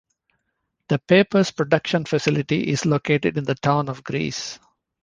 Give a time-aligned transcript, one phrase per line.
[0.87, 4.57] The paper's production facility is located in the town of Greece.